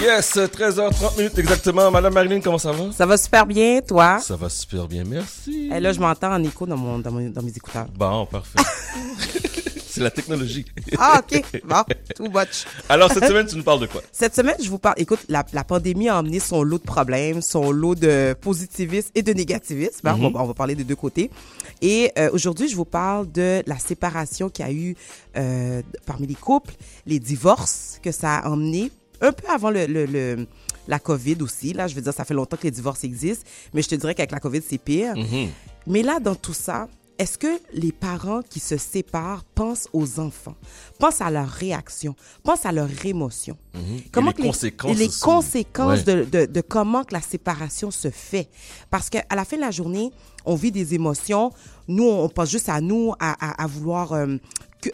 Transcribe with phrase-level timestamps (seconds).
[0.00, 1.90] Yes, 13h30 minutes exactement.
[1.90, 2.90] Madame Marilyn, comment ça va?
[2.92, 4.18] Ça va super bien, toi?
[4.20, 5.68] Ça va super bien, merci.
[5.74, 7.86] Et là, je m'entends en écho dans, mon, dans, mon- dans mes écouteurs.
[7.94, 8.58] Bon, parfait.
[9.90, 10.64] C'est la technologie.
[10.98, 11.42] Ah, OK.
[11.64, 11.82] Bon,
[12.14, 12.64] too much.
[12.88, 14.00] Alors, cette semaine, tu nous parles de quoi?
[14.12, 14.94] Cette semaine, je vous parle.
[14.98, 19.22] Écoute, la, la pandémie a amené son lot de problèmes, son lot de positivisme et
[19.22, 20.06] de négativisme.
[20.08, 21.28] on, va, on va parler des deux côtés.
[21.82, 24.96] Et euh, aujourd'hui, je vous parle de la séparation qu'il y a eu
[25.36, 26.74] euh, parmi les couples,
[27.06, 30.46] les divorces que ça a emmené un peu avant le, le, le-
[30.88, 31.72] la COVID aussi.
[31.72, 34.14] Là, je veux dire, ça fait longtemps que les divorces existent, mais je te dirais
[34.14, 35.14] qu'avec la COVID, c'est pire.
[35.86, 36.88] Mais là, dans tout ça,
[37.18, 40.54] est-ce que les parents qui se séparent pensent aux enfants,
[40.98, 43.58] pensent à leur réaction, pensent à leur émotion?
[43.74, 43.78] Et
[44.22, 46.24] les que conséquences et les conséquences Ouais.
[46.24, 48.48] de, de, de comment que la séparation se fait?
[48.90, 50.10] Parce qu'à la fin de la journée,
[50.46, 51.52] on vit des émotions.
[51.88, 54.36] Nous, on pense juste à nous, à, à, à vouloir, euh,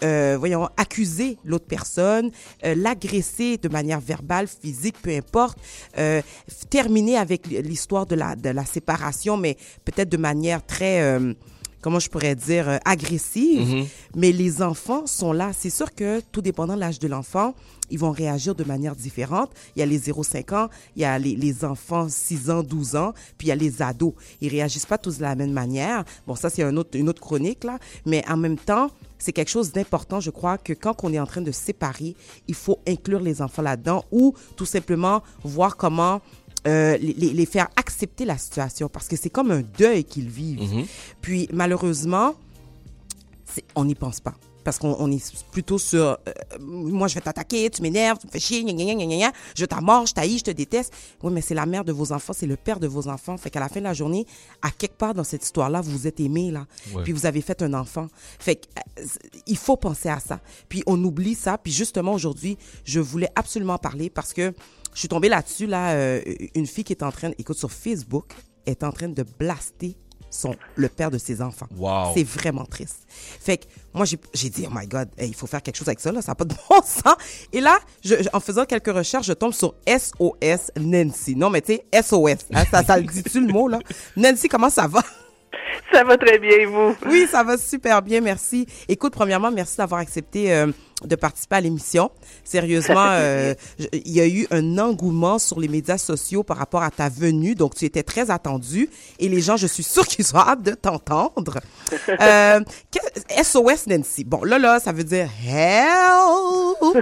[0.02, 2.30] euh, voyons, accuser l'autre personne,
[2.64, 5.58] euh, l'agresser de manière verbale, physique, peu importe,
[5.98, 6.22] euh,
[6.70, 10.96] terminer avec l'histoire de la, de la séparation, mais peut-être de manière très...
[11.86, 13.88] comment je pourrais dire, euh, agressive.
[14.16, 15.52] Mais les enfants sont là.
[15.56, 17.54] C'est sûr que tout dépendant de l'âge de l'enfant,
[17.90, 19.52] ils vont réagir de manière différente.
[19.76, 22.96] Il y a les 0-5 ans, il y a les, les enfants 6 ans, 12
[22.96, 24.14] ans, puis il y a les ados.
[24.40, 26.04] Ils réagissent pas tous de la même manière.
[26.26, 27.78] Bon, ça, c'est un autre, une autre chronique, là.
[28.04, 31.26] Mais en même temps, c'est quelque chose d'important, je crois, que quand on est en
[31.26, 32.16] train de séparer,
[32.48, 36.20] il faut inclure les enfants là-dedans ou tout simplement voir comment
[36.66, 40.86] euh, les, faire accepter la situation parce que c'est comme un deuil qu'ils vivent.
[41.20, 42.34] Puis malheureusement,
[43.74, 44.34] on n'y pense pas.
[44.64, 46.16] Parce qu'on on est plutôt sur euh,
[46.58, 50.08] moi je vais t'attaquer, tu m'énerves, tu me fais chier, gna, gna, gna, je t'amorce,
[50.08, 50.92] je t'haïs, je te déteste.
[51.22, 53.36] Oui, mais c'est la mère de vos enfants, c'est le père de vos enfants.
[53.36, 54.26] Fait qu'à la fin de la journée,
[54.62, 56.66] à quelque part dans cette histoire-là, vous vous êtes aimés, là.
[56.92, 57.04] Ouais.
[57.04, 58.08] Puis vous avez fait un enfant.
[58.40, 58.66] Fait que,
[58.98, 59.04] euh,
[59.46, 60.40] il faut penser à ça.
[60.68, 61.58] Puis on oublie ça.
[61.58, 64.52] Puis justement, aujourd'hui, je voulais absolument parler parce que
[64.96, 66.22] je suis tombée là-dessus, là, euh,
[66.54, 68.32] une fille qui est en train, écoute, sur Facebook,
[68.64, 69.94] est en train de blaster
[70.30, 71.66] son, le père de ses enfants.
[71.76, 72.12] Wow.
[72.14, 73.06] C'est vraiment triste.
[73.08, 75.86] Fait que moi, j'ai j'ai dit, oh my God, hey, il faut faire quelque chose
[75.88, 77.14] avec ça, là, ça n'a pas de bon sens.
[77.52, 81.36] Et là, je, je- en faisant quelques recherches, je tombe sur SOS Nancy.
[81.36, 83.78] Non, mais tu sais, SOS, hein, ça, ça le dit-tu le mot, là?
[84.16, 85.02] Nancy, comment ça va?
[85.92, 86.96] Ça va très bien, vous?
[87.08, 88.66] Oui, ça va super bien, merci.
[88.88, 90.72] Écoute, premièrement, merci d'avoir accepté euh,
[91.04, 92.10] de participer à l'émission.
[92.44, 93.54] Sérieusement, euh,
[93.92, 97.54] il y a eu un engouement sur les médias sociaux par rapport à ta venue,
[97.54, 100.72] donc tu étais très attendu et les gens, je suis sûre qu'ils ont hâte de
[100.72, 101.58] t'entendre.
[102.20, 102.60] Euh,
[103.42, 104.24] SOS Nancy.
[104.24, 106.96] Bon, là, là, ça veut dire help.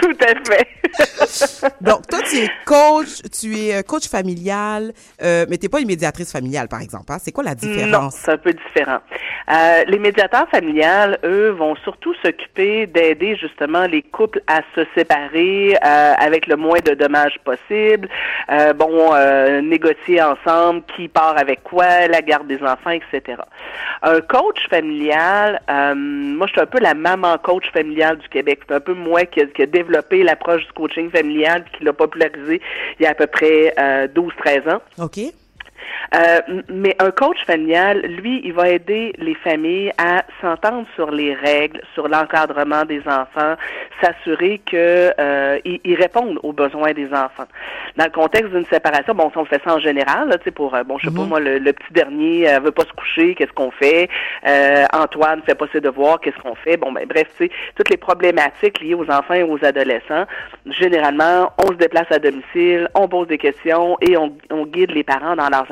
[0.00, 1.72] Tout à fait.
[1.80, 4.92] donc, toi, tu es coach, tu es euh, coach familial,
[5.22, 7.12] euh, mais t'es pas une médiatrice familiale, par exemple.
[7.12, 7.18] Hein?
[7.22, 8.16] C'est quoi la Non, différence?
[8.24, 8.98] c'est un peu différent.
[9.50, 15.76] Euh, les médiateurs familiales, eux, vont surtout s'occuper d'aider justement les couples à se séparer
[15.76, 18.08] euh, avec le moins de dommages possible.
[18.50, 23.38] Euh, bon, euh, négocier ensemble qui part avec quoi, la garde des enfants, etc.
[24.02, 28.60] Un coach familial, euh, moi, je suis un peu la maman coach familiale du Québec.
[28.68, 31.92] C'est un peu moi qui a, qui a développé l'approche du coaching familial qui l'a
[31.92, 32.60] popularisé
[32.98, 34.80] il y a à peu près euh, 12-13 ans.
[34.98, 35.20] OK?
[36.14, 41.34] Euh, mais un coach familial, lui, il va aider les familles à s'entendre sur les
[41.34, 43.54] règles, sur l'encadrement des enfants,
[44.00, 47.46] s'assurer que euh, ils, ils répondent aux besoins des enfants.
[47.96, 50.50] Dans le contexte d'une séparation, bon, ça, on fait ça en général, là, tu sais,
[50.50, 52.92] pour, euh, bon, je sais pas moi, le, le petit dernier euh, veut pas se
[52.92, 54.08] coucher, qu'est-ce qu'on fait?
[54.46, 56.76] Euh, Antoine fait pas ses devoirs, qu'est-ce qu'on fait?
[56.76, 60.24] Bon, ben bref, tu sais, toutes les problématiques liées aux enfants et aux adolescents.
[60.66, 65.04] Généralement, on se déplace à domicile, on pose des questions et on, on guide les
[65.04, 65.70] parents dans leurs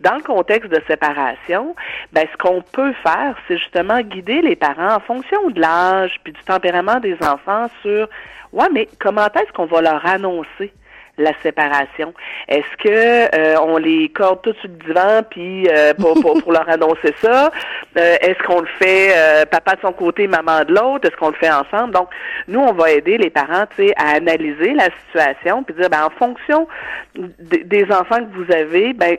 [0.00, 1.74] Dans le contexte de séparation,
[2.12, 6.32] ben, ce qu'on peut faire, c'est justement guider les parents en fonction de l'âge puis
[6.32, 8.08] du tempérament des enfants sur,
[8.52, 10.72] ouais, mais comment est-ce qu'on va leur annoncer
[11.18, 12.14] la séparation?
[12.46, 16.52] Est-ce que euh, on les corde tout sur le divan puis euh, pour, pour, pour
[16.52, 17.50] leur annoncer ça?
[17.96, 21.08] Euh, Est-ce qu'on le fait euh, papa de son côté, maman de l'autre?
[21.08, 21.92] Est-ce qu'on le fait ensemble?
[21.94, 22.08] Donc
[22.46, 23.64] nous on va aider les parents,
[23.96, 26.68] à analyser la situation puis dire ben en fonction
[27.16, 29.16] des enfants que vous avez, ben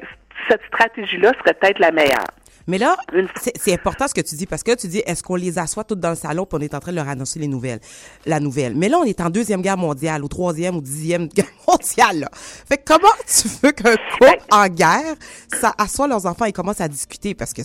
[0.49, 2.27] cette stratégie-là serait peut-être la meilleure.
[2.67, 2.95] Mais là,
[3.33, 5.99] c'est important ce que tu dis parce que tu dis est-ce qu'on les assoit toutes
[5.99, 7.79] dans le salon puis on est en train de leur annoncer les nouvelles,
[8.27, 8.75] la nouvelle?
[8.75, 12.19] Mais là, on est en deuxième guerre mondiale, ou troisième ou dixième guerre mondiale.
[12.19, 12.29] Là.
[12.33, 15.15] Fait que comment tu veux qu'un couple en guerre,
[15.59, 17.33] ça assoit leurs enfants et commence à discuter?
[17.33, 17.63] Parce que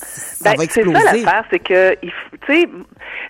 [0.00, 2.10] ça Ben, va c'est ça l'affaire, c'est que, tu
[2.46, 2.68] sais,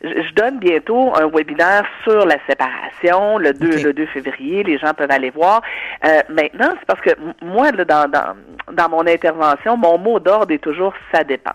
[0.03, 3.83] je donne bientôt un webinaire sur la séparation le 2, Ok.
[3.83, 4.63] le 2 février.
[4.63, 5.63] Les gens peuvent aller voir.
[6.05, 7.11] Euh, maintenant, c'est parce que
[7.43, 8.35] moi, là, dans, dans,
[8.73, 11.55] dans mon intervention, mon mot d'ordre est toujours ça dépend.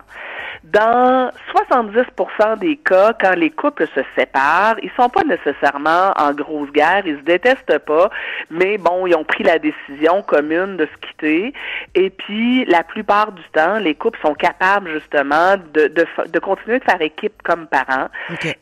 [0.63, 6.71] Dans 70% des cas, quand les couples se séparent, ils sont pas nécessairement en grosse
[6.71, 8.11] guerre, ils se détestent pas,
[8.51, 11.53] mais bon, ils ont pris la décision commune de se quitter.
[11.95, 16.77] Et puis, la plupart du temps, les couples sont capables justement de, de, de continuer
[16.77, 18.09] de faire équipe comme parents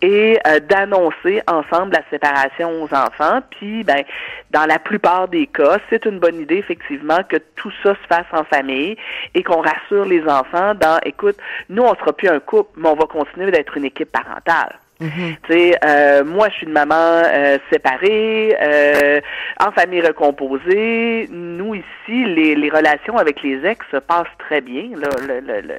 [0.01, 3.41] et euh, d'annoncer ensemble la séparation aux enfants.
[3.51, 4.03] Puis, ben,
[4.51, 8.27] dans la plupart des cas, c'est une bonne idée effectivement que tout ça se fasse
[8.31, 8.95] en famille
[9.35, 11.35] et qu'on rassure les enfants dans, écoute,
[11.67, 14.79] nous on sera plus un couple, mais on va continuer d'être une équipe parentale.
[15.01, 15.35] Mm-hmm.
[15.43, 19.21] Tu sais, euh, moi, je suis une maman euh, séparée, euh,
[19.59, 21.29] en famille recomposée.
[21.31, 21.85] Nous ici,
[22.25, 24.89] les, les relations avec les ex se passent très bien.
[24.97, 25.75] Là, le, le, le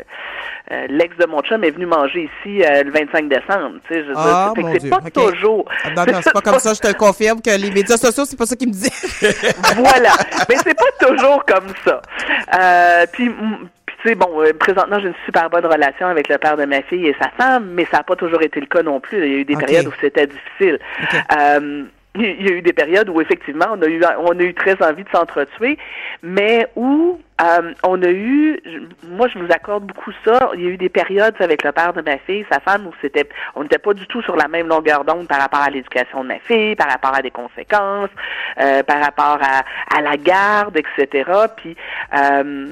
[0.73, 3.77] euh, l'ex de mon chum est venu manger ici le 25 décembre.
[3.89, 5.67] Tu sais, je ah, c'est pas toujours.
[5.85, 6.73] Ah, non, non, c'est pas comme ça.
[6.73, 8.91] Je te confirme que les médias sociaux, c'est pas ça qu'ils me disent.
[9.77, 10.13] voilà,
[10.49, 13.07] mais c'est pas toujours comme ça.
[13.13, 13.31] Puis
[14.01, 16.83] tu sais, bon, euh, présentement, j'ai une super bonne relation avec le père de ma
[16.83, 19.19] fille et sa femme, mais ça n'a pas toujours été le cas non plus.
[19.19, 20.79] Il y a eu des périodes où c'était difficile.
[21.37, 21.85] Euh,
[22.17, 24.83] il y a eu des périodes où effectivement on a eu on a eu très
[24.83, 25.79] envie de s'entretuer,
[26.23, 28.61] mais où euh, on a eu,
[29.09, 30.51] moi je vous accorde beaucoup ça.
[30.55, 32.93] Il y a eu des périodes avec le père de ma fille, sa femme, où
[33.01, 36.23] c'était, on n'était pas du tout sur la même longueur d'onde par rapport à l'éducation
[36.23, 38.11] de ma fille, par rapport à des conséquences,
[38.61, 39.65] euh, par rapport à,
[39.97, 41.31] à, la garde, etc.
[41.57, 41.77] Puis
[42.15, 42.67] euh,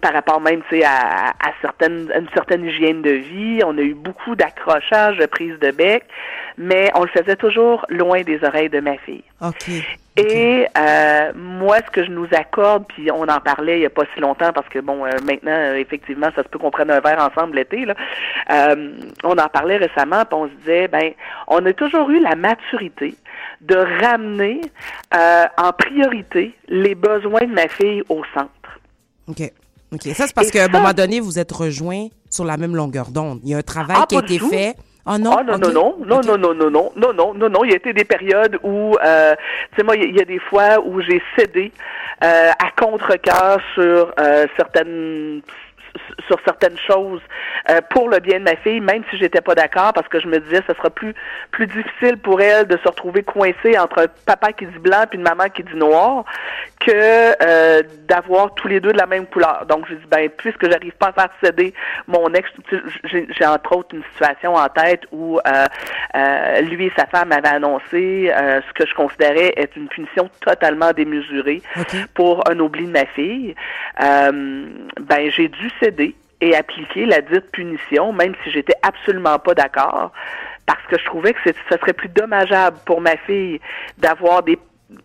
[0.00, 3.60] par rapport même, à, certaines, une certaine hygiène de vie.
[3.64, 6.04] On a eu beaucoup d'accrochages, de prise de bec,
[6.58, 9.24] mais on le faisait toujours loin des oreilles de ma fille.
[10.16, 13.90] Et euh, moi, ce que je nous accorde, puis on en parlait il n'y a
[13.90, 16.90] pas si longtemps, parce que bon, euh, maintenant, euh, effectivement, ça se peut qu'on prenne
[16.90, 17.86] un verre ensemble l'été.
[17.86, 17.94] Là.
[18.50, 18.92] Euh,
[19.24, 21.12] on en parlait récemment, puis on se disait, ben,
[21.48, 23.14] on a toujours eu la maturité
[23.62, 24.60] de ramener
[25.12, 28.50] en priorité les besoins de ma fille au centre.
[29.28, 29.50] OK.
[29.92, 30.02] OK.
[30.14, 33.40] Ça, c'est parce qu'à un moment donné, vous êtes rejoints sur la même longueur d'onde.
[33.44, 35.96] Il y a un travail ah, qui a été fait Oh non, non, non, non,
[35.98, 37.64] non, non, non, non, non, non, non, non, non.
[37.64, 39.34] Il y a été des périodes où, euh,
[39.70, 41.72] tu sais, moi, il y, a des fois où j'ai cédé
[42.22, 45.42] euh, à contre-cœur sur euh, certaines
[46.26, 47.20] sur certaines choses
[47.70, 50.26] euh, pour le bien de ma fille, même si j'étais pas d'accord, parce que je
[50.26, 51.14] me disais ce sera plus
[51.50, 55.18] plus difficile pour elle de se retrouver coincée entre un papa qui dit blanc puis
[55.18, 56.24] une maman qui dit noir
[56.80, 59.64] que euh, d'avoir tous les deux de la même couleur.
[59.68, 61.74] Donc je dis ben puisque j'arrive pas à faire céder
[62.08, 62.48] mon ex,
[63.10, 68.32] j'ai entre autres une situation en tête où euh, lui et sa femme avaient annoncé
[68.32, 71.62] ce que je considérais être une punition totalement démesurée
[72.14, 73.54] pour un oubli de ma fille.
[73.98, 80.10] ben j'ai dû céder et appliquer la dite punition, même si j'étais absolument pas d'accord,
[80.66, 83.60] parce que je trouvais que ce serait plus dommageable pour ma fille
[83.98, 84.58] d'avoir des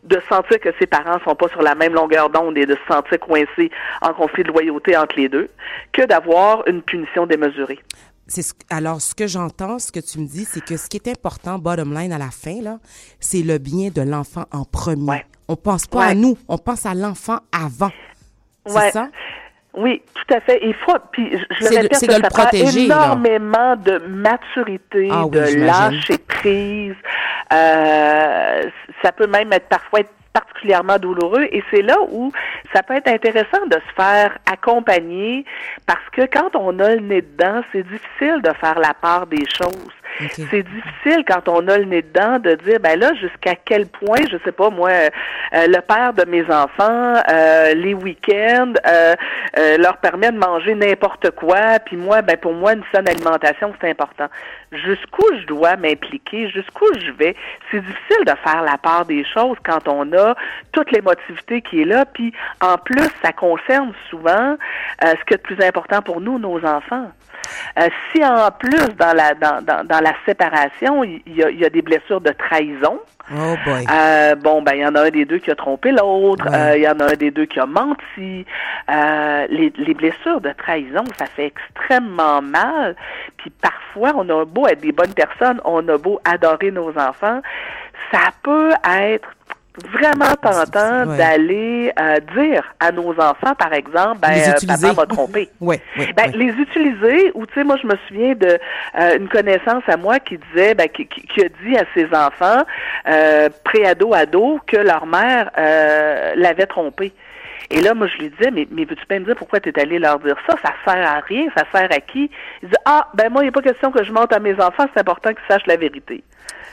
[0.03, 2.93] de sentir que ses parents sont pas sur la même longueur d'onde et de se
[2.93, 5.49] sentir coincé en conflit de loyauté entre les deux,
[5.93, 7.79] que d'avoir une punition démesurée.
[8.27, 11.07] Ce, alors ce que j'entends, ce que tu me dis, c'est que ce qui est
[11.07, 12.79] important, bottom line à la fin là,
[13.21, 15.09] c'est le bien de l'enfant en premier.
[15.09, 15.25] Ouais.
[15.47, 17.91] On pense pas à nous, on pense à l'enfant avant.
[18.65, 19.07] C'est ça?
[19.73, 20.59] Oui, tout à fait.
[20.63, 26.95] Il faut, puis je le répète, ça prend énormément de maturité, ah de lâcher prise.
[27.53, 28.63] Euh,
[29.03, 32.31] ça peut même être parfois être particulièrement douloureux et c'est là où
[32.73, 35.45] ça peut être intéressant de se faire accompagner
[35.85, 39.45] parce que quand on a le nez dedans, c'est difficile de faire la part des
[39.45, 39.96] choses.
[40.19, 44.19] C'est difficile quand on a le nez dedans de dire ben là jusqu'à quel point,
[44.29, 45.09] je sais pas moi, euh,
[45.53, 49.15] le père de mes enfants, euh, les week-ends euh,
[49.77, 53.89] leur permet de manger n'importe quoi, puis moi ben pour moi une saine alimentation c'est
[53.89, 54.27] important.
[54.71, 57.35] Jusqu'où je dois m'impliquer, jusqu'où je vais,
[57.71, 60.35] c'est difficile de faire la part des choses quand on a
[60.71, 64.57] toute l'émotivité qui est là, puis en plus ça concerne souvent
[65.01, 67.11] ce qui est le plus important pour nous, nos enfants.
[67.79, 71.59] Euh, si en plus dans la dans, dans, dans la séparation, il y, a, il
[71.59, 72.99] y a des blessures de trahison.
[73.29, 73.85] Oh boy.
[73.91, 76.45] Euh, bon, ben il y en a un des deux qui a trompé l'autre.
[76.49, 78.45] Euh, il y en a un des deux qui a menti.
[78.89, 82.95] Euh, les, les blessures de trahison, ça fait extrêmement mal.
[83.35, 87.41] Puis parfois, on a beau être des bonnes personnes, on a beau adorer nos enfants,
[88.13, 89.27] ça peut être
[89.85, 95.49] vraiment tentant d'aller euh, dire à nos enfants, par exemple, ben, euh, papa m'a trompé.
[95.61, 95.81] ouais,
[96.15, 98.57] ben, les utiliser, ou tu sais, moi je me souviens de
[98.99, 102.63] euh, une connaissance à moi qui disait, ben, qui, qui, a dit à ses enfants,
[103.07, 105.51] euh, pré-ado, ado, que leur mère
[106.35, 107.13] l'avait trompé.
[107.69, 109.79] Et là, moi, je lui disais, mais, mais veux-tu bien me dire pourquoi tu es
[109.79, 110.55] allé leur dire ça?
[110.63, 112.31] Ça sert à rien, ça sert à qui?
[112.63, 114.53] Il dit, ah, ben moi, il n'y a pas question que je monte à mes
[114.53, 116.23] enfants, c'est important qu'ils sachent la vérité.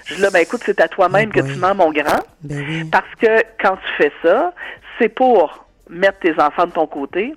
[0.06, 2.20] Je dis là, ben écoute, c'est à toi-même que tu mens, mon grand.
[2.42, 4.52] Ben Parce que quand tu fais ça,
[4.98, 7.34] c'est pour mettre tes enfants de ton côté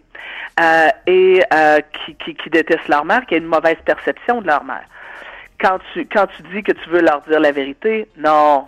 [0.59, 4.47] euh, et euh, qui, qui, qui détestent leur mère, qui a une mauvaise perception de
[4.47, 4.83] leur mère.
[5.59, 8.65] Quand tu quand tu dis que tu veux leur dire la vérité, non,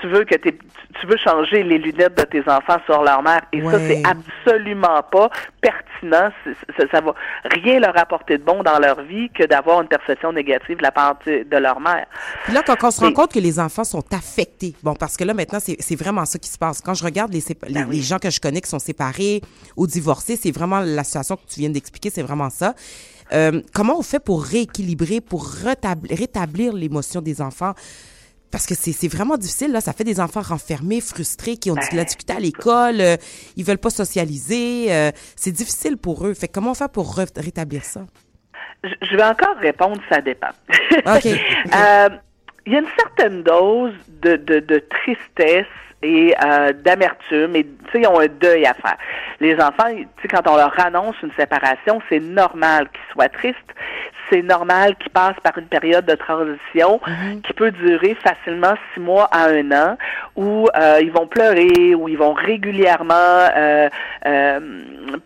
[0.00, 3.60] tu veux que tu veux changer les lunettes de tes enfants sur leur mère et
[3.60, 3.78] ça Ouais.
[4.02, 5.30] c'est absolument pas
[5.60, 9.88] pertinent, c'est- ça va rien leur apporter de bon dans leur vie que d'avoir une
[9.88, 12.06] perception négative de la part de de leur mère.
[12.44, 15.22] Puis là, quand on se rend compte que les enfants sont affectés, bon, parce que
[15.24, 16.80] là, maintenant, c'est vraiment ça qui se passe.
[16.80, 19.40] Quand je regarde les, Ben les gens que je connais qui sont séparés
[19.76, 22.74] ou divorcés, c'est vraiment la situation que tu viens d'expliquer, c'est vraiment ça.
[23.32, 27.72] Euh, comment on fait pour rééquilibrer, pour rétablir, l'émotion des enfants?
[28.50, 29.80] Parce que c'est vraiment difficile, là.
[29.80, 33.16] Ça fait des enfants renfermés, frustrés, qui ont de la difficulté à l'école, euh,
[33.56, 34.92] ils veulent pas socialiser.
[34.92, 36.34] euh, c'est difficile pour eux.
[36.34, 38.02] Fait comment on fait pour rétablir ça?
[38.84, 40.50] Je vais encore répondre, ça dépend.
[41.06, 41.26] OK.
[41.74, 42.08] Euh,
[42.66, 45.66] Il y a une certaine dose de, de, de tristesse
[46.02, 48.96] et euh, d'amertume et tu sais ils ont un deuil à faire.
[49.40, 53.56] Les enfants, tu sais quand on leur annonce une séparation, c'est normal qu'ils soient tristes,
[54.30, 57.00] c'est normal qu'ils passent par une période de transition
[57.44, 59.96] qui peut durer facilement six mois à un an
[60.36, 63.88] où euh, ils vont pleurer, où ils vont régulièrement euh,
[64.26, 64.60] euh,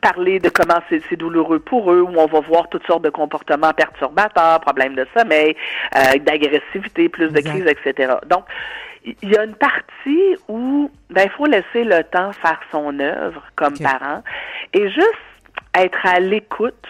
[0.01, 3.73] parler de comment c'est douloureux pour eux, où on va voir toutes sortes de comportements
[3.73, 5.55] perturbateurs, problèmes de sommeil,
[5.95, 8.15] euh, d'agressivité, plus de crises, etc.
[8.29, 8.45] Donc,
[9.07, 13.43] il y a une partie où ben il faut laisser le temps faire son œuvre
[13.55, 14.23] comme parent
[14.73, 15.15] et juste
[15.75, 16.87] être à l'écoute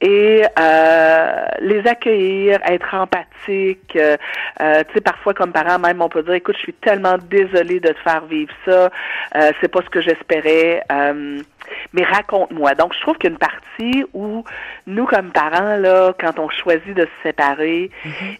[0.00, 3.96] et euh, les accueillir, être empathique.
[3.96, 4.16] Euh,
[4.60, 7.80] euh, tu sais, parfois comme parent même, on peut dire, écoute, je suis tellement désolée
[7.80, 8.90] de te faire vivre ça.
[9.36, 10.82] Euh, c'est pas ce que j'espérais.
[11.92, 12.74] Mais raconte-moi.
[12.74, 14.44] Donc, je trouve qu'il y a une partie où
[14.86, 17.90] nous, comme parents, là, quand on choisit de se séparer,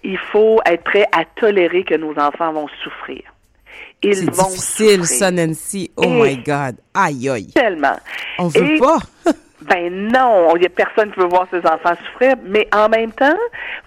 [0.04, 3.22] il faut être prêt à tolérer que nos enfants vont souffrir.
[4.02, 5.18] Ils C'est vont difficile, souffrir.
[5.18, 5.90] ça, Nancy.
[5.96, 6.76] Oh Et- my God.
[6.94, 7.46] Aïe, aïe.
[7.52, 7.96] Tellement.
[8.38, 8.98] On veut Et- pas.
[9.68, 13.12] Ben non, il n'y a personne qui veut voir ses enfants souffrir, mais en même
[13.12, 13.37] temps,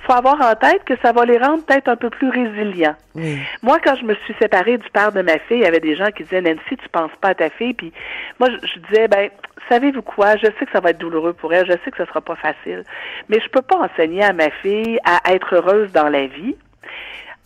[0.05, 2.95] faut avoir en tête que ça va les rendre peut-être un peu plus résilients.
[3.15, 3.39] Oui.
[3.61, 5.95] Moi, quand je me suis séparée du père de ma fille, il y avait des
[5.95, 7.93] gens qui disaient Nancy, tu penses pas à ta fille, puis
[8.39, 9.29] moi je, je disais ben
[9.69, 12.05] savez-vous quoi, je sais que ça va être douloureux pour elle, je sais que ce
[12.05, 12.83] sera pas facile,
[13.29, 16.55] mais je peux pas enseigner à ma fille à être heureuse dans la vie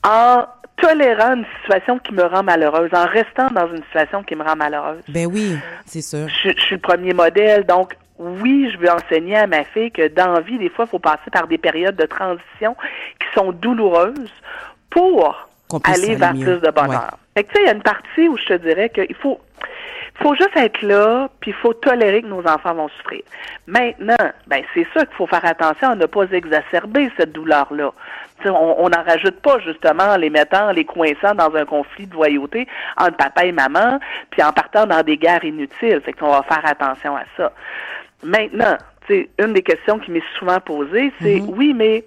[0.03, 0.45] en
[0.77, 4.55] tolérant une situation qui me rend malheureuse, en restant dans une situation qui me rend
[4.55, 6.27] malheureuse Ben oui, c'est sûr.
[6.27, 7.95] je, je suis le premier modèle, donc
[8.41, 10.99] oui, je veux enseigner à ma fille que dans la vie, des fois, il faut
[10.99, 12.75] passer par des périodes de transition
[13.19, 14.31] qui sont douloureuses
[14.89, 15.47] pour
[15.83, 16.45] aller vers mieux.
[16.45, 17.17] plus de bonheur.
[17.35, 19.39] Fait que tu sais, il y a une partie où je te dirais qu'il faut
[20.21, 23.23] faut juste être là, puis il faut tolérer que nos enfants vont souffrir.
[23.65, 24.15] Maintenant,
[24.47, 27.91] ben c'est sûr qu'il faut faire attention à ne pas exacerber cette douleur-là.
[28.37, 31.65] Tu sais, On n'en rajoute pas justement en les mettant, en les coinçant dans un
[31.65, 33.99] conflit de loyauté entre papa et maman,
[34.29, 36.01] puis en partant dans des guerres inutiles.
[36.01, 37.51] Fait qu'on va faire attention à ça.
[38.23, 38.77] Maintenant,
[39.07, 41.49] sais, une des questions qui m'est souvent posée, c'est Mhm.
[41.57, 42.05] oui, mais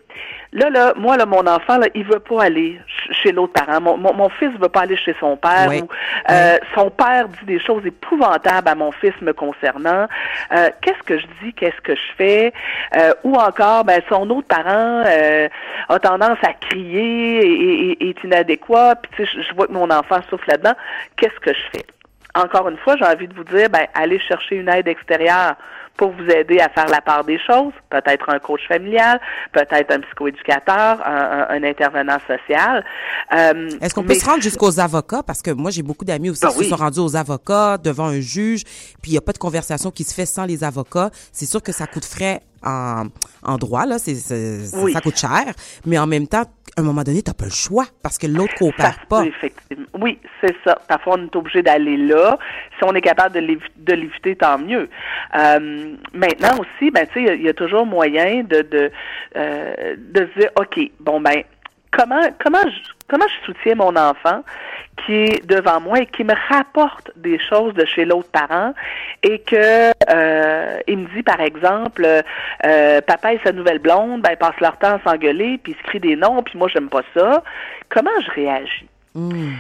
[0.52, 3.82] là, là, moi, là, mon enfant, là, il veut pas aller ch- chez l'autre parent.
[3.82, 5.66] Mon, mon, mon fils veut pas aller chez son père.
[5.68, 5.82] Ouais.
[5.82, 5.88] Ou,
[6.30, 10.06] euh, Son père dit des choses épouvantables à mon fils me concernant.
[10.52, 12.52] Euh, qu'est-ce que je dis, qu'est-ce que je fais?
[12.96, 15.49] Euh, ou encore, ben, son autre parent euh,
[15.90, 18.94] a tendance à crier et, et- et est inadéquat.
[19.02, 20.75] Puis, tu sais, je- je vois que mon enfant souffre là-dedans.
[21.18, 21.85] Qu'est-ce que je fais?
[22.37, 25.55] Encore une fois, j'ai envie de vous dire, ben, allez chercher une aide extérieure
[25.97, 27.73] pour vous aider à faire la part des choses.
[27.88, 29.19] Peut-être un coach familial,
[29.52, 32.85] peut-être un psychoéducateur, un, un- un intervenant social.
[33.35, 35.23] Euh, Est-ce qu'on peut se rendre jusqu'aux avocats?
[35.23, 36.64] Parce que moi, j'ai beaucoup d'amis aussi Ah qui oui.
[36.64, 38.64] se sont rendus aux avocats devant un juge,
[39.00, 41.09] puis il n'y a pas de conversation qui se fait sans les avocats.
[41.33, 43.05] C'est sûr que ça coûte frais en,
[43.43, 44.16] en droit, là, c'est,
[44.76, 44.93] Oui.
[44.93, 45.45] ça coûte cher,
[45.87, 46.43] mais en même temps,
[46.76, 49.25] à un moment donné, tu n'as pas le choix parce que l'autre coopère pas.
[49.25, 49.86] effectivement.
[49.99, 50.76] Oui, c'est ça.
[50.88, 52.38] Parfois, on est obligé d'aller là.
[52.79, 54.88] Si on est capable de l'évi- de l'éviter, tant mieux.
[55.37, 58.91] Euh, maintenant aussi, ben, tu sais, il y a- toujours moyen de de,
[59.37, 61.43] euh, de se dire, ok, bon ben,
[61.93, 64.43] comment comment je comment je soutiens mon enfant
[65.05, 68.73] qui est devant moi et qui me rapporte des choses de chez l'autre parent
[69.23, 74.31] et que euh, il me dit par exemple euh, papa et sa nouvelle blonde ben
[74.33, 76.88] ils passent leur temps à s'engueuler puis ils se crient des noms puis moi j'aime
[76.88, 77.43] pas ça
[77.88, 78.87] comment je réagis?
[79.15, 79.53] Hmm.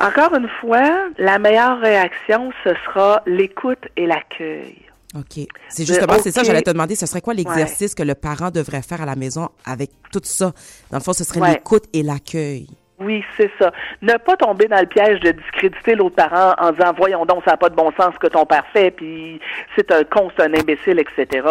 [0.00, 4.76] Encore une fois la meilleure réaction ce sera l'écoute et l'accueil
[5.14, 5.46] OK.
[5.70, 8.82] C'est justement, c'est ça, j'allais te demander, ce serait quoi l'exercice que le parent devrait
[8.82, 10.52] faire à la maison avec tout ça?
[10.90, 11.52] Dans le fond, ce serait Ouais.
[11.52, 12.68] l'écoute et l'accueil.
[13.00, 13.70] Oui, c'est ça.
[14.02, 17.52] Ne pas tomber dans le piège de discréditer l'autre parent en disant voyons donc ça
[17.52, 19.40] n'a pas de bon sens ce que ton père fait, puis
[19.76, 21.46] c'est un con, c'est un imbécile, etc.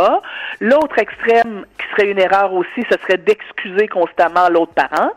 [0.60, 5.12] L'autre extrême qui serait une erreur aussi, ce serait d'excuser constamment l'autre parent.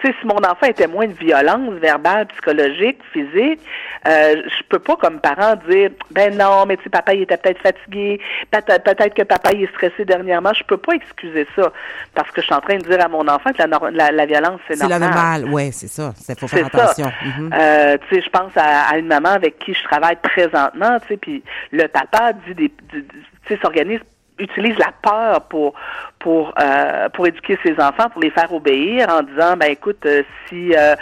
[0.00, 3.60] Tu sais, si mon enfant était moins de violence verbale, psychologique, physique,
[4.08, 7.36] euh, je peux pas comme parent dire ben non, mais tu sais, papa il était
[7.36, 10.54] peut-être fatigué, peut-être que papa il est stressé dernièrement.
[10.54, 11.70] Je peux pas excuser ça
[12.14, 13.62] parce que je suis en train de dire à mon enfant que
[13.92, 15.00] la, la, violence c'est normal.
[15.02, 16.12] C'est normal, ouais c'est ça.
[16.28, 17.10] Il faut faire attention.
[17.24, 17.50] Mhm.
[17.52, 21.16] Euh, tu sais, je pense à, une maman avec qui je travaille présentement, tu sais,
[21.16, 23.04] puis le papa dit des, tu
[23.48, 24.00] sais, s'organise
[24.38, 25.74] utilise la peur pour
[26.18, 30.22] pour euh, pour éduquer ses enfants, pour les faire obéir en disant ben écoute euh,
[30.48, 30.96] si euh,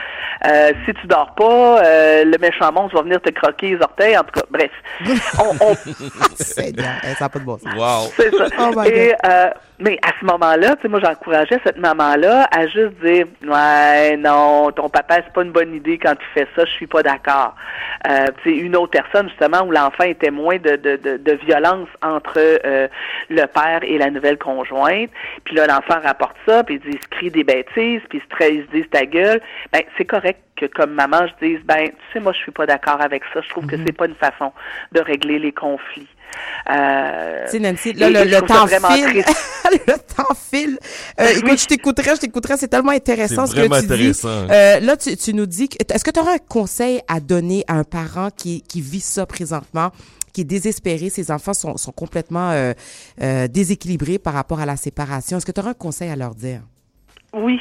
[0.47, 4.19] euh, si tu dors pas, euh, le méchant monstre va venir te croquer les orteils.
[4.19, 4.71] En tout cas, bref.
[5.39, 5.75] on, on...
[6.37, 7.75] c'est bien, ça n'a pas de bon sens.
[7.75, 8.13] Wow.
[8.17, 8.47] C'est ça.
[8.59, 9.51] Oh Et, euh,
[9.83, 14.71] mais à ce moment-là, tu sais, moi, j'encourageais cette maman-là à juste dire, ouais, non,
[14.71, 17.57] ton papa, c'est pas une bonne idée quand tu fais ça, je suis pas d'accord.
[18.09, 21.33] Euh, tu sais, une autre personne, justement, où l'enfant est témoin de, de, de, de
[21.45, 22.87] violence entre euh,
[23.29, 25.11] le père et la nouvelle conjointe.
[25.45, 28.47] Puis là, l'enfant rapporte ça, puis il dit, il se crie des bêtises, puis il
[28.47, 29.41] se, il se dit ta gueule.
[29.73, 32.67] Ben, c'est correct que comme maman, je dise, ben, tu sais, moi, je suis pas
[32.67, 33.41] d'accord avec ça.
[33.41, 33.85] Je trouve que mhm.
[33.85, 34.53] c'est pas une façon
[34.93, 36.09] de régler les conflits.
[36.71, 39.25] Euh, tu sais, Nancy, là, le, temps file.
[39.87, 40.79] le temps file.
[41.21, 42.57] Euh, écoute, je t'écouterai, je t'écouterai.
[42.57, 44.45] C'est tellement intéressant ce que tu intéressant.
[44.45, 44.53] dis.
[44.53, 47.75] Euh, là, tu, tu nous dis, est-ce que tu aurais un conseil à donner à
[47.75, 49.91] un parent qui, qui vit ça présentement?
[50.33, 52.73] qui est désespéré, ses enfants sont, sont complètement euh,
[53.23, 55.37] euh, déséquilibrés par rapport à la séparation?
[55.37, 56.63] Est-ce que tu aurais un conseil à leur dire?
[57.35, 57.59] Oui,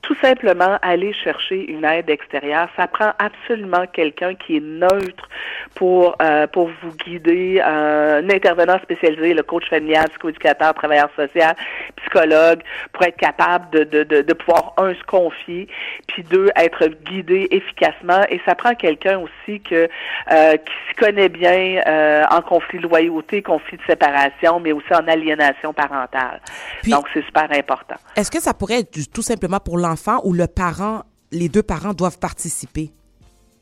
[0.00, 2.68] tout simplement aller chercher une aide extérieure.
[2.78, 5.28] Ça prend absolument quelqu'un qui est neutre
[5.74, 11.54] pour euh, pour vous guider, un intervenant spécialisé, le coach familial, psychoéducateur, travailleur social,
[11.96, 12.62] psychologue,
[12.94, 15.68] pour être capable de, de, de, de, pouvoir un se confier,
[16.06, 18.22] puis deux être guidé efficacement.
[18.30, 19.90] Et ça prend quelqu'un aussi que
[20.30, 24.94] euh, qui se connaît bien euh, en conflit de loyauté, conflit de séparation, mais aussi
[24.94, 26.40] en aliénation parentale.
[26.86, 27.96] Donc c'est super important.
[28.16, 31.94] Est-ce que ça pourrait être tout simplement pour l'enfant ou le parent, les deux parents
[31.94, 32.92] doivent participer?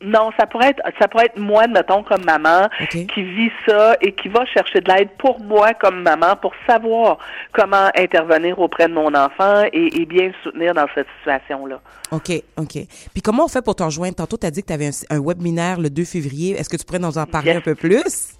[0.02, 4.12] Non, ça pourrait être ça pourrait être moi, mettons, comme maman, qui vit ça et
[4.12, 7.18] qui va chercher de l'aide pour moi comme maman pour savoir
[7.52, 11.80] comment intervenir auprès de mon enfant et, bien le soutenir dans cette situation-là.
[12.12, 12.78] OK, OK.
[13.12, 14.14] Puis comment on fait pour t'en joindre?
[14.14, 16.58] Tantôt, tu as dit que tu avais un, webinaire le 2 février.
[16.58, 18.39] Est-ce que tu pourrais nous en parler un peu plus?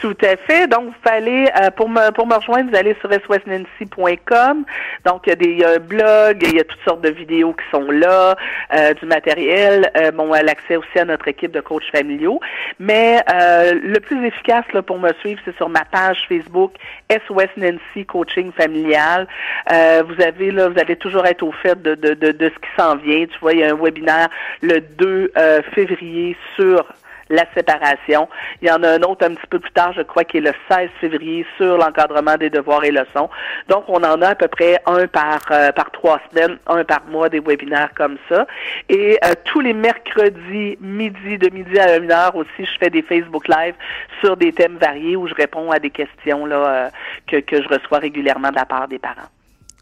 [0.00, 0.66] Tout à fait.
[0.66, 4.64] Donc, vous fallait, euh, pour me pour me rejoindre, vous allez sur swesnancy.com.
[5.04, 7.64] Donc, il y a des un blog, il y a toutes sortes de vidéos qui
[7.70, 8.34] sont là,
[8.74, 12.40] euh, du matériel, euh, bon, l'accès aussi à notre équipe de coachs familiaux.
[12.78, 16.72] Mais euh, le plus efficace là, pour me suivre, c'est sur ma page Facebook
[17.10, 19.26] SOS Nancy Coaching Familial.
[19.68, 22.70] vous avez là, vous allez toujours être au fait de, de, de, de ce qui
[22.78, 23.26] s'en vient.
[23.26, 24.28] Tu vois, il y a un webinaire
[24.62, 25.32] le 2
[25.74, 26.86] février sur
[27.30, 28.28] la séparation.
[28.60, 30.40] Il y en a un autre un petit peu plus tard, je crois, qui est
[30.40, 33.30] le 16 février sur l'encadrement des devoirs et leçons.
[33.68, 37.04] Donc, on en a à peu près un par euh, par trois semaines, un par
[37.06, 38.46] mois des webinaires comme ça.
[38.88, 43.02] Et euh, tous les mercredis midi, de midi à une heure aussi, je fais des
[43.02, 43.74] Facebook Live
[44.20, 46.90] sur des thèmes variés où je réponds à des questions là euh,
[47.26, 49.28] que, que je reçois régulièrement de la part des parents.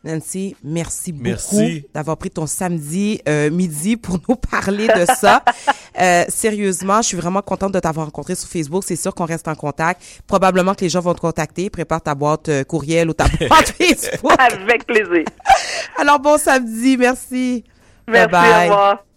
[0.08, 1.60] Nancy, merci, beaucoup
[1.92, 5.42] d'avoir pris ton samedi euh, midi pour nous parler de ça.
[6.00, 8.84] euh, sérieusement, je suis vraiment contente de t'avoir rencontré sur Facebook.
[8.86, 10.02] C'est sûr qu'on reste en contact.
[10.26, 11.68] Probablement que les gens vont te contacter.
[11.68, 14.32] Prépare ta boîte euh, courriel ou ta boîte Facebook.
[14.38, 15.24] Avec plaisir.
[15.98, 16.96] Alors, bon samedi.
[16.96, 17.64] Merci.
[18.06, 19.07] Merci, bye au revoir.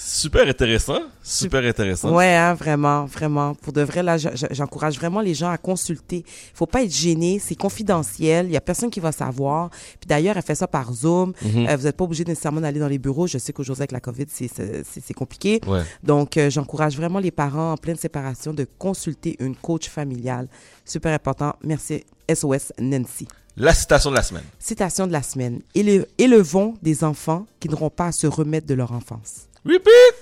[0.00, 2.14] Super intéressant, super intéressant.
[2.14, 3.56] Ouais, hein, vraiment, vraiment.
[3.56, 6.18] Pour de vrai, là, j'encourage vraiment les gens à consulter.
[6.18, 8.46] Il faut pas être gêné, c'est confidentiel.
[8.46, 9.70] Il y a personne qui va savoir.
[9.70, 11.32] Puis d'ailleurs, elle fait ça par Zoom.
[11.42, 11.66] Mhm.
[11.66, 13.26] Euh, vous n'êtes pas obligé nécessairement d'aller dans les bureaux.
[13.26, 15.60] Je sais qu'aujourd'hui avec la COVID, c'est compliqué.
[15.66, 15.82] Ouais.
[16.04, 20.46] Donc, euh, j'encourage vraiment les parents en pleine séparation de consulter une coach familiale.
[20.84, 21.56] Super important.
[21.64, 23.26] Merci SOS Nancy.
[23.56, 24.44] La citation de la semaine.
[24.60, 25.60] Citation de la semaine.
[25.74, 29.47] Élevons des enfants qui n'auront pas à se remettre de leur enfance.
[29.64, 30.14] Repeat!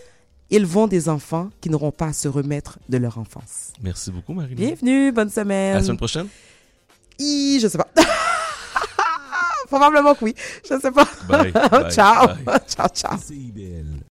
[0.50, 3.72] Ils vont des enfants qui n'auront pas à se remettre de leur enfance.
[3.82, 4.54] Merci beaucoup, Marie.
[4.54, 5.74] Bienvenue, bonne semaine.
[5.74, 6.28] À la semaine prochaine?
[7.18, 7.88] I, je sais pas.
[9.66, 10.34] Probablement que oui.
[10.62, 11.08] Je sais pas.
[11.28, 12.28] Bye, bye, ciao.
[12.44, 12.60] Bye.
[12.68, 13.18] Ciao, ciao.